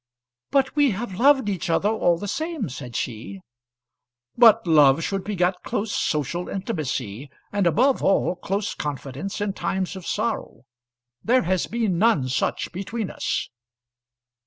"But 0.49 0.75
we 0.75 0.89
have 0.97 1.19
loved 1.19 1.47
each 1.47 1.69
other 1.69 1.87
all 1.89 2.17
the 2.17 2.27
same," 2.27 2.69
said 2.69 2.95
she. 2.95 3.41
"But 4.35 4.65
love 4.65 5.03
should 5.03 5.23
beget 5.23 5.61
close 5.61 5.95
social 5.95 6.49
intimacy, 6.49 7.29
and 7.51 7.67
above 7.67 8.01
all 8.03 8.35
close 8.35 8.73
confidence 8.73 9.39
in 9.41 9.53
times 9.53 9.95
of 9.95 10.07
sorrow. 10.07 10.61
There 11.23 11.43
has 11.43 11.67
been 11.67 11.99
none 11.99 12.29
such 12.29 12.71
between 12.71 13.11
us." 13.11 13.51